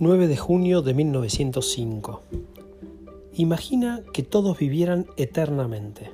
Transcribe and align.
9 0.00 0.28
de 0.28 0.36
junio 0.36 0.80
de 0.80 0.94
1905. 0.94 2.22
Imagina 3.32 4.04
que 4.12 4.22
todos 4.22 4.56
vivieran 4.56 5.06
eternamente. 5.16 6.12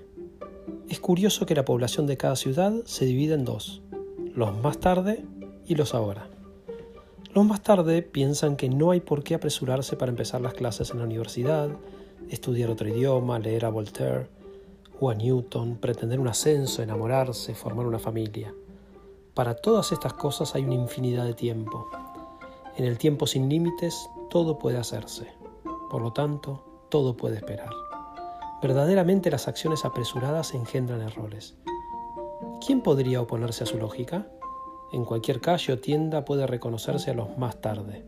Es 0.89 1.01
curioso 1.01 1.45
que 1.45 1.55
la 1.55 1.67
población 1.67 2.07
de 2.07 2.17
cada 2.17 2.35
ciudad 2.35 2.73
se 2.87 3.05
divide 3.05 3.35
en 3.35 3.45
dos, 3.45 3.83
los 4.35 4.57
más 4.57 4.79
tarde 4.79 5.27
y 5.67 5.75
los 5.75 5.93
ahora. 5.93 6.31
Los 7.35 7.45
más 7.45 7.63
tarde 7.63 8.01
piensan 8.01 8.57
que 8.57 8.71
no 8.71 8.91
hay 8.91 9.01
por 9.01 9.23
qué 9.23 9.35
apresurarse 9.35 9.97
para 9.97 10.09
empezar 10.09 10.41
las 10.41 10.55
clases 10.55 10.93
en 10.93 11.01
la 11.01 11.05
universidad, 11.05 11.69
estudiar 12.31 12.71
otro 12.71 12.89
idioma, 12.89 13.39
leer 13.39 13.67
a 13.67 13.69
Voltaire 13.69 14.29
o 14.99 15.11
a 15.11 15.15
Newton, 15.15 15.77
pretender 15.77 16.21
un 16.21 16.29
ascenso, 16.29 16.83
enamorarse, 16.83 17.55
formar 17.55 17.85
una 17.85 17.99
familia. 17.99 18.55
Para 19.35 19.55
todas 19.55 19.93
estas 19.93 20.15
cosas 20.15 20.55
hay 20.55 20.63
una 20.63 20.73
infinidad 20.73 21.27
de 21.27 21.35
tiempo 21.35 21.87
en 22.77 22.85
el 22.85 22.99
tiempo 22.99 23.27
sin 23.27 23.49
límites 23.49 24.11
todo 24.31 24.59
puede 24.59 24.79
hacerse. 24.79 25.29
Por 25.91 26.03
lo 26.03 26.13
tanto, 26.13 26.87
todo 26.89 27.17
puede 27.17 27.37
esperar. 27.37 27.71
Verdaderamente 28.63 29.31
las 29.31 29.47
acciones 29.47 29.85
apresuradas 29.85 30.55
engendran 30.55 31.03
errores. 31.03 31.55
¿Quién 32.67 32.81
podría 32.81 33.21
oponerse 33.21 33.65
a 33.65 33.67
su 33.67 33.79
lógica? 33.79 34.27
En 34.93 35.05
cualquier 35.05 35.41
calle 35.41 35.73
o 35.73 35.79
tienda 35.79 36.25
puede 36.25 36.47
reconocerse 36.47 37.11
a 37.11 37.15
los 37.15 37.37
más 37.37 37.61
tarde. 37.61 38.05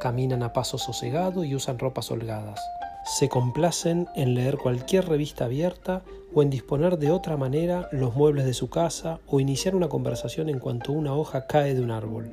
Caminan 0.00 0.42
a 0.42 0.52
paso 0.52 0.78
sosegado 0.78 1.44
y 1.44 1.54
usan 1.54 1.78
ropas 1.78 2.10
holgadas. 2.10 2.60
Se 3.04 3.28
complacen 3.28 4.08
en 4.14 4.34
leer 4.34 4.58
cualquier 4.58 5.08
revista 5.08 5.46
abierta 5.46 6.02
o 6.34 6.42
en 6.42 6.50
disponer 6.50 6.98
de 6.98 7.10
otra 7.10 7.36
manera 7.36 7.88
los 7.92 8.14
muebles 8.14 8.44
de 8.44 8.54
su 8.54 8.68
casa 8.68 9.20
o 9.26 9.40
iniciar 9.40 9.74
una 9.74 9.88
conversación 9.88 10.48
en 10.48 10.58
cuanto 10.58 10.92
una 10.92 11.14
hoja 11.14 11.46
cae 11.46 11.74
de 11.74 11.80
un 11.80 11.90
árbol. 11.90 12.32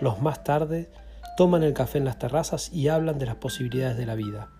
Los 0.00 0.20
más 0.20 0.42
tarde 0.44 0.90
toman 1.36 1.62
el 1.62 1.74
café 1.74 1.98
en 1.98 2.04
las 2.04 2.18
terrazas 2.18 2.72
y 2.72 2.88
hablan 2.88 3.18
de 3.18 3.26
las 3.26 3.36
posibilidades 3.36 3.96
de 3.96 4.06
la 4.06 4.14
vida. 4.14 4.50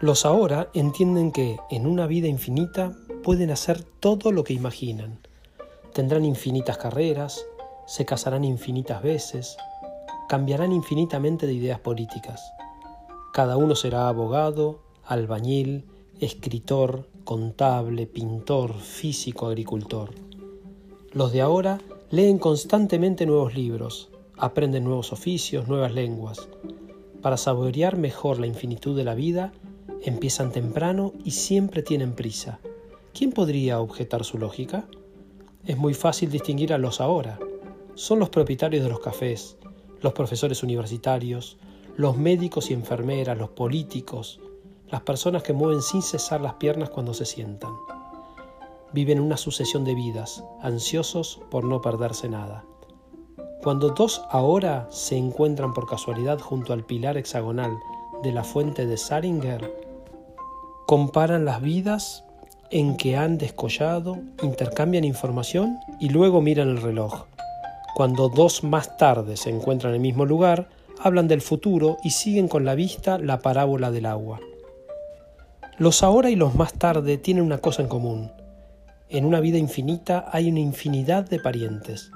Los 0.00 0.26
ahora 0.26 0.68
entienden 0.74 1.32
que 1.32 1.56
en 1.70 1.86
una 1.86 2.06
vida 2.06 2.28
infinita 2.28 2.92
pueden 3.24 3.50
hacer 3.50 3.82
todo 3.82 4.30
lo 4.30 4.44
que 4.44 4.52
imaginan. 4.52 5.20
Tendrán 5.94 6.26
infinitas 6.26 6.76
carreras, 6.76 7.46
se 7.86 8.04
casarán 8.04 8.44
infinitas 8.44 9.02
veces, 9.02 9.56
cambiarán 10.28 10.72
infinitamente 10.72 11.46
de 11.46 11.54
ideas 11.54 11.80
políticas. 11.80 12.52
Cada 13.32 13.56
uno 13.56 13.74
será 13.74 14.08
abogado, 14.08 14.80
albañil, 15.04 15.86
escritor, 16.20 17.08
contable, 17.24 18.06
pintor, 18.06 18.74
físico, 18.74 19.46
agricultor. 19.46 20.10
Los 21.12 21.32
de 21.32 21.40
ahora 21.40 21.80
leen 22.10 22.38
constantemente 22.38 23.24
nuevos 23.24 23.54
libros, 23.54 24.10
aprenden 24.36 24.84
nuevos 24.84 25.12
oficios, 25.12 25.68
nuevas 25.68 25.92
lenguas. 25.92 26.48
Para 27.22 27.36
saborear 27.36 27.96
mejor 27.96 28.38
la 28.38 28.46
infinitud 28.46 28.96
de 28.96 29.04
la 29.04 29.14
vida, 29.14 29.52
empiezan 30.02 30.52
temprano 30.52 31.12
y 31.24 31.32
siempre 31.32 31.82
tienen 31.82 32.14
prisa. 32.14 32.60
¿Quién 33.14 33.32
podría 33.32 33.80
objetar 33.80 34.24
su 34.24 34.38
lógica? 34.38 34.86
Es 35.64 35.76
muy 35.76 35.94
fácil 35.94 36.30
distinguir 36.30 36.72
a 36.72 36.78
los 36.78 37.00
ahora. 37.00 37.38
Son 37.94 38.18
los 38.18 38.28
propietarios 38.28 38.84
de 38.84 38.90
los 38.90 39.00
cafés, 39.00 39.56
los 40.00 40.12
profesores 40.12 40.62
universitarios, 40.62 41.56
los 41.96 42.16
médicos 42.16 42.70
y 42.70 42.74
enfermeras, 42.74 43.38
los 43.38 43.50
políticos, 43.50 44.40
las 44.88 45.00
personas 45.00 45.42
que 45.42 45.54
mueven 45.54 45.82
sin 45.82 46.02
cesar 46.02 46.40
las 46.40 46.54
piernas 46.54 46.90
cuando 46.90 47.14
se 47.14 47.24
sientan. 47.24 47.72
Viven 48.92 49.18
una 49.18 49.36
sucesión 49.36 49.84
de 49.84 49.94
vidas, 49.94 50.44
ansiosos 50.60 51.40
por 51.50 51.64
no 51.64 51.80
perderse 51.80 52.28
nada. 52.28 52.64
Cuando 53.66 53.90
dos 53.90 54.22
ahora 54.30 54.86
se 54.92 55.16
encuentran 55.16 55.74
por 55.74 55.88
casualidad 55.88 56.38
junto 56.38 56.72
al 56.72 56.84
pilar 56.84 57.16
hexagonal 57.16 57.72
de 58.22 58.30
la 58.30 58.44
fuente 58.44 58.86
de 58.86 58.96
Saringer, 58.96 59.74
comparan 60.86 61.44
las 61.44 61.60
vidas 61.60 62.22
en 62.70 62.96
que 62.96 63.16
han 63.16 63.38
descollado, 63.38 64.18
intercambian 64.40 65.02
información 65.02 65.80
y 65.98 66.10
luego 66.10 66.40
miran 66.40 66.68
el 66.68 66.80
reloj. 66.80 67.24
Cuando 67.96 68.28
dos 68.28 68.62
más 68.62 68.96
tarde 68.98 69.36
se 69.36 69.50
encuentran 69.50 69.90
en 69.90 69.96
el 69.96 70.00
mismo 70.00 70.26
lugar, 70.26 70.68
hablan 71.00 71.26
del 71.26 71.40
futuro 71.40 71.96
y 72.04 72.10
siguen 72.10 72.46
con 72.46 72.64
la 72.64 72.76
vista 72.76 73.18
la 73.18 73.40
parábola 73.40 73.90
del 73.90 74.06
agua. 74.06 74.38
Los 75.76 76.04
ahora 76.04 76.30
y 76.30 76.36
los 76.36 76.54
más 76.54 76.72
tarde 76.74 77.18
tienen 77.18 77.42
una 77.42 77.58
cosa 77.58 77.82
en 77.82 77.88
común. 77.88 78.30
En 79.08 79.24
una 79.24 79.40
vida 79.40 79.58
infinita 79.58 80.28
hay 80.30 80.50
una 80.50 80.60
infinidad 80.60 81.28
de 81.28 81.40
parientes. 81.40 82.12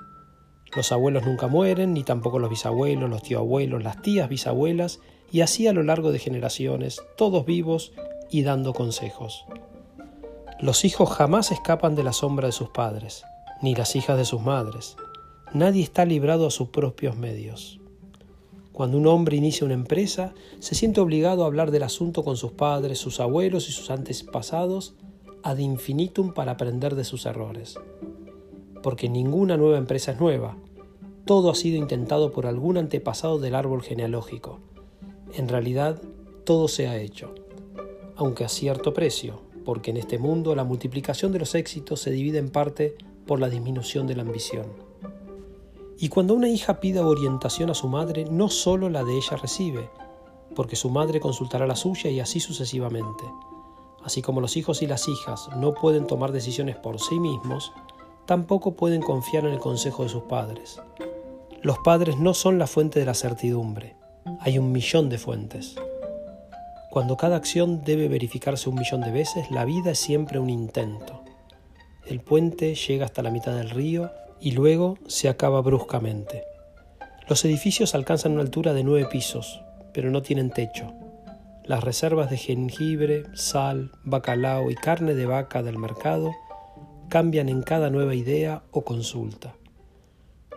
Los 0.77 0.93
abuelos 0.93 1.25
nunca 1.27 1.49
mueren, 1.49 1.95
ni 1.95 2.05
tampoco 2.05 2.39
los 2.39 2.49
bisabuelos, 2.49 3.11
los 3.11 3.23
tíoabuelos, 3.23 3.83
las 3.83 4.01
tías 4.03 4.29
bisabuelas, 4.29 5.01
y 5.33 5.41
así 5.41 5.67
a 5.67 5.73
lo 5.73 5.83
largo 5.83 6.13
de 6.13 6.21
generaciones, 6.21 7.03
todos 7.17 7.45
vivos 7.45 7.93
y 8.31 8.43
dando 8.43 8.73
consejos. 8.73 9.45
Los 10.61 10.85
hijos 10.85 11.11
jamás 11.11 11.51
escapan 11.51 11.97
de 11.97 12.05
la 12.05 12.13
sombra 12.13 12.47
de 12.47 12.53
sus 12.53 12.69
padres, 12.69 13.25
ni 13.63 13.75
las 13.75 13.97
hijas 13.97 14.17
de 14.17 14.25
sus 14.25 14.43
madres. 14.43 14.97
Nadie 15.53 15.83
está 15.83 16.05
librado 16.05 16.47
a 16.47 16.51
sus 16.51 16.69
propios 16.69 17.17
medios. 17.17 17.81
Cuando 18.73 18.97
un 18.97 19.09
hombre 19.09 19.37
inicia 19.37 19.65
una 19.65 19.75
empresa, 19.75 20.35
se 20.61 20.77
siente 20.77 21.01
obligado 21.01 21.43
a 21.43 21.47
hablar 21.47 21.73
del 21.73 21.83
asunto 21.83 22.23
con 22.23 22.37
sus 22.37 22.53
padres, 22.53 22.99
sus 22.99 23.19
abuelos 23.19 23.69
y 23.69 23.73
sus 23.73 23.91
antepasados 23.91 24.95
ad 25.43 25.59
infinitum 25.59 26.33
para 26.33 26.53
aprender 26.53 26.95
de 26.95 27.05
sus 27.05 27.27
errores 27.27 27.77
porque 28.83 29.09
ninguna 29.09 29.57
nueva 29.57 29.79
empresa 29.79 30.13
es 30.13 30.21
nueva. 30.21 30.57
Todo 31.25 31.51
ha 31.51 31.55
sido 31.55 31.77
intentado 31.77 32.33
por 32.33 32.47
algún 32.47 32.77
antepasado 32.77 33.39
del 33.39 33.55
árbol 33.55 33.83
genealógico. 33.83 34.59
En 35.35 35.49
realidad, 35.49 36.01
todo 36.45 36.69
se 36.69 36.89
ha 36.89 36.97
hecho, 36.97 37.35
aunque 38.17 38.45
a 38.45 38.49
cierto 38.49 38.93
precio, 38.93 39.43
porque 39.65 39.91
en 39.91 39.97
este 39.97 40.19
mundo 40.19 40.55
la 40.55 40.65
multiplicación 40.65 41.33
de 41.33 41.39
los 41.39 41.55
éxitos 41.55 42.01
se 42.01 42.11
divide 42.11 42.39
en 42.39 42.51
parte 42.51 42.97
por 43.27 43.41
la 43.41 43.49
disminución 43.49 44.07
de 44.07 44.17
la 44.17 44.23
ambición. 44.23 44.67
Y 45.99 46.09
cuando 46.09 46.35
una 46.35 46.49
hija 46.49 46.81
pida 46.81 47.07
orientación 47.07 47.71
a 47.71 47.75
su 47.75 47.87
madre, 47.87 48.25
no 48.25 48.49
solo 48.49 48.89
la 48.89 49.05
de 49.05 49.17
ella 49.17 49.37
recibe, 49.37 49.91
porque 50.57 50.75
su 50.75 50.91
madre 50.91 51.21
consultará 51.21 51.67
la 51.67 51.77
suya 51.77 52.11
y 52.11 52.21
así 52.21 52.41
sucesivamente. 52.41 53.25
Así 54.03 54.23
como 54.23 54.41
los 54.41 54.57
hijos 54.57 54.83
y 54.83 54.87
las 54.87 55.09
hijas 55.09 55.51
no 55.57 55.75
pueden 55.75 56.07
tomar 56.07 56.33
decisiones 56.33 56.77
por 56.77 56.99
sí 56.99 57.21
mismos, 57.21 57.73
tampoco 58.31 58.77
pueden 58.77 59.03
confiar 59.03 59.45
en 59.45 59.55
el 59.55 59.59
consejo 59.59 60.05
de 60.05 60.09
sus 60.09 60.23
padres. 60.23 60.81
Los 61.63 61.79
padres 61.79 62.17
no 62.17 62.33
son 62.33 62.61
la 62.61 62.69
fuente 62.69 63.01
de 63.01 63.05
la 63.05 63.15
certidumbre, 63.15 63.97
hay 64.39 64.57
un 64.57 64.71
millón 64.71 65.09
de 65.09 65.19
fuentes. 65.19 65.75
Cuando 66.93 67.17
cada 67.17 67.35
acción 67.35 67.83
debe 67.83 68.07
verificarse 68.07 68.69
un 68.69 68.77
millón 68.77 69.01
de 69.01 69.11
veces, 69.11 69.51
la 69.51 69.65
vida 69.65 69.91
es 69.91 69.99
siempre 69.99 70.39
un 70.39 70.49
intento. 70.49 71.25
El 72.07 72.21
puente 72.21 72.77
llega 72.77 73.05
hasta 73.05 73.25
la 73.25 73.33
mitad 73.33 73.57
del 73.57 73.71
río 73.71 74.13
y 74.41 74.53
luego 74.53 74.97
se 75.09 75.29
acaba 75.29 75.61
bruscamente. 75.61 76.45
Los 77.29 77.45
edificios 77.45 77.97
alcanzan 77.97 78.31
una 78.31 78.43
altura 78.43 78.75
de 78.75 78.85
nueve 78.85 79.09
pisos, 79.11 79.61
pero 79.93 80.13
no 80.13 80.23
tienen 80.23 80.51
techo. 80.51 80.93
Las 81.65 81.83
reservas 81.83 82.31
de 82.31 82.37
jengibre, 82.37 83.25
sal, 83.35 83.91
bacalao 84.05 84.71
y 84.71 84.77
carne 84.77 85.15
de 85.15 85.27
vaca 85.27 85.65
del 85.65 85.79
mercado 85.79 86.31
cambian 87.10 87.48
en 87.48 87.62
cada 87.62 87.91
nueva 87.91 88.15
idea 88.15 88.62
o 88.71 88.82
consulta. 88.84 89.56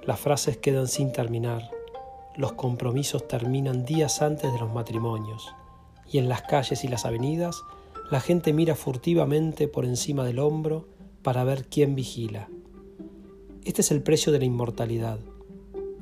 Las 0.06 0.20
frases 0.20 0.56
quedan 0.58 0.88
sin 0.88 1.12
terminar, 1.12 1.72
los 2.38 2.54
compromisos 2.54 3.28
terminan 3.28 3.86
días 3.86 4.22
antes 4.22 4.54
de 4.54 4.60
los 4.60 4.72
matrimonios, 4.72 5.52
y 6.12 6.20
en 6.20 6.30
las 6.30 6.44
calles 6.44 6.84
y 6.84 6.88
las 6.88 7.06
avenidas 7.06 7.64
la 8.12 8.20
gente 8.20 8.54
mira 8.54 8.76
furtivamente 8.76 9.68
por 9.68 9.84
encima 9.84 10.24
del 10.26 10.38
hombro 10.38 10.88
para 11.24 11.44
ver 11.44 11.66
quién 11.66 11.96
vigila. 11.96 12.50
Este 13.66 13.82
es 13.82 13.90
el 13.90 14.04
precio 14.04 14.32
de 14.32 14.38
la 14.38 14.46
inmortalidad. 14.46 15.20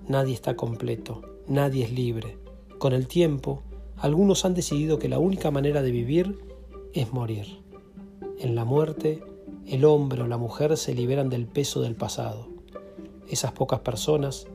Nadie 0.09 0.33
está 0.33 0.57
completo, 0.57 1.21
nadie 1.47 1.85
es 1.85 1.93
libre. 1.93 2.37
Con 2.77 2.91
el 2.91 3.07
tiempo, 3.07 3.63
algunos 3.95 4.43
han 4.43 4.53
decidido 4.53 4.99
que 4.99 5.07
la 5.07 5.19
única 5.19 5.49
manera 5.49 5.81
de 5.81 5.91
vivir 5.91 6.39
es 6.93 7.13
morir. 7.13 7.61
En 8.37 8.55
la 8.55 8.65
muerte 8.65 9.23
el 9.67 9.85
hombre 9.85 10.21
o 10.21 10.27
la 10.27 10.37
mujer 10.37 10.75
se 10.77 10.93
liberan 10.93 11.29
del 11.29 11.47
peso 11.47 11.81
del 11.81 11.95
pasado. 11.95 12.47
Esas 13.27 13.51
pocas 13.51 13.79
personas, 13.79 14.47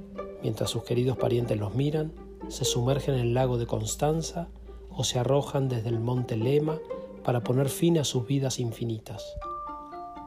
mientras 0.43 0.71
sus 0.71 0.85
queridos 0.85 1.17
parientes 1.17 1.59
los 1.59 1.75
miran, 1.75 2.13
se 2.49 2.65
sumergen 2.65 3.15
en 3.15 3.21
el 3.21 3.35
lago 3.35 3.59
de 3.59 3.67
Constanza 3.67 4.49
o 4.91 5.05
se 5.05 5.19
arrojan 5.19 5.69
desde 5.69 5.89
el 5.89 6.01
monte 6.01 6.37
Lema 6.37 6.79
para 7.25 7.43
poner 7.43 7.69
fin 7.69 7.99
a 7.99 8.05
sus 8.05 8.27
vidas 8.27 8.61
infinitas. 8.61 9.25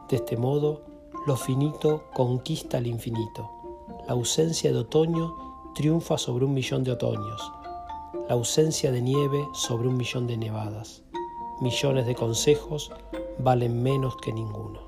De 0.10 0.18
este 0.18 0.38
modo, 0.38 0.82
lo 1.28 1.36
finito 1.36 2.06
conquista 2.14 2.78
el 2.78 2.88
infinito. 2.88 3.50
La 4.08 4.14
ausencia 4.14 4.72
de 4.72 4.80
otoño 4.80 5.36
triunfa 5.76 6.18
sobre 6.18 6.46
un 6.46 6.54
millón 6.54 6.84
de 6.84 6.92
otoños. 6.92 7.52
La 8.28 8.34
ausencia 8.34 8.92
de 8.92 9.02
nieve 9.02 9.48
sobre 9.54 9.88
un 9.88 9.98
millón 9.98 10.28
de 10.28 10.38
nevadas. 10.38 11.04
Millones 11.62 12.06
de 12.06 12.16
consejos 12.16 12.90
valen 13.38 13.84
menos 13.84 14.16
que 14.18 14.32
ninguno. 14.32 14.80